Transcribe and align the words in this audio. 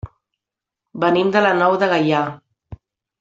Venim 1.03 1.29
de 1.37 1.43
la 1.47 1.51
Nou 1.61 1.77
de 1.83 1.91
Gaià. 1.95 2.23